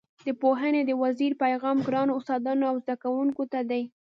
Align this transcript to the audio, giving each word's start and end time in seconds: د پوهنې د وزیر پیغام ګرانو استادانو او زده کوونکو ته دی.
د 0.25 0.27
پوهنې 0.41 0.81
د 0.85 0.91
وزیر 1.03 1.31
پیغام 1.43 1.77
ګرانو 1.87 2.17
استادانو 2.19 2.63
او 2.71 2.75
زده 2.83 2.95
کوونکو 3.03 3.43
ته 3.51 3.59
دی. 3.69 3.83